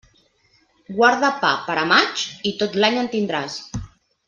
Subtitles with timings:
[0.99, 3.61] Guarda pa per a maig, i tot l'any en tindràs.